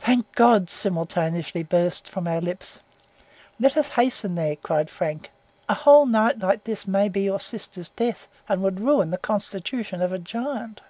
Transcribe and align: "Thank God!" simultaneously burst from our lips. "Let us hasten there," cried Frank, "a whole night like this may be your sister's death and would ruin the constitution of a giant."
"Thank 0.00 0.34
God!" 0.34 0.68
simultaneously 0.68 1.62
burst 1.62 2.08
from 2.08 2.26
our 2.26 2.40
lips. 2.40 2.80
"Let 3.60 3.76
us 3.76 3.90
hasten 3.90 4.34
there," 4.34 4.56
cried 4.56 4.90
Frank, 4.90 5.30
"a 5.68 5.74
whole 5.74 6.04
night 6.04 6.40
like 6.40 6.64
this 6.64 6.88
may 6.88 7.08
be 7.08 7.20
your 7.20 7.38
sister's 7.38 7.90
death 7.90 8.26
and 8.48 8.60
would 8.60 8.80
ruin 8.80 9.12
the 9.12 9.18
constitution 9.18 10.02
of 10.02 10.10
a 10.10 10.18
giant." 10.18 10.80